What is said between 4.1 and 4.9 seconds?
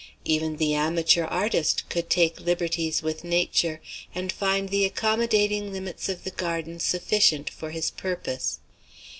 and find the